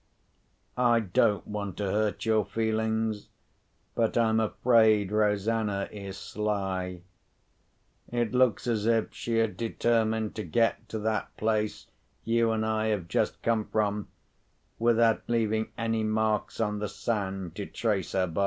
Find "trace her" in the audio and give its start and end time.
17.67-18.25